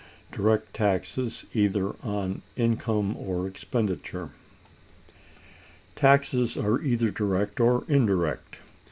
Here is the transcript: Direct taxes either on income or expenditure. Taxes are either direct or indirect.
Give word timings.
Direct 0.31 0.73
taxes 0.73 1.45
either 1.53 1.89
on 2.01 2.41
income 2.55 3.15
or 3.15 3.45
expenditure. 3.45 4.31
Taxes 5.93 6.57
are 6.57 6.81
either 6.81 7.11
direct 7.11 7.59
or 7.59 7.83
indirect. 7.87 8.57